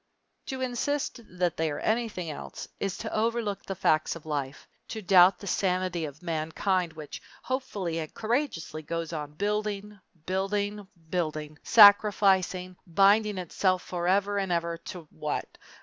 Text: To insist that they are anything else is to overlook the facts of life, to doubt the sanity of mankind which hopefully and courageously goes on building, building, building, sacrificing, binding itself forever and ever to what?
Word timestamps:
To 0.47 0.61
insist 0.61 1.19
that 1.37 1.57
they 1.57 1.69
are 1.69 1.77
anything 1.77 2.31
else 2.31 2.67
is 2.79 2.97
to 2.97 3.13
overlook 3.15 3.61
the 3.63 3.75
facts 3.75 4.15
of 4.15 4.25
life, 4.25 4.67
to 4.87 4.99
doubt 5.03 5.37
the 5.37 5.45
sanity 5.45 6.05
of 6.05 6.23
mankind 6.23 6.93
which 6.93 7.21
hopefully 7.43 7.99
and 7.99 8.11
courageously 8.11 8.81
goes 8.81 9.13
on 9.13 9.33
building, 9.33 9.99
building, 10.25 10.87
building, 11.11 11.59
sacrificing, 11.61 12.77
binding 12.87 13.37
itself 13.37 13.83
forever 13.83 14.39
and 14.39 14.51
ever 14.51 14.75
to 14.89 15.07
what? 15.11 15.59